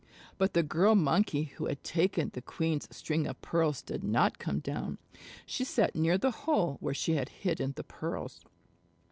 [0.39, 4.57] But the Girl Monkey who had taken the queen's string of pearls did not come
[4.57, 4.97] down.
[5.45, 8.39] She sat near the hole where she had hidden the pearls.